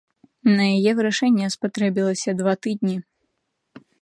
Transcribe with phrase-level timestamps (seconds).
[0.57, 2.97] На яе вырашэнне спатрэбілася два тыдні.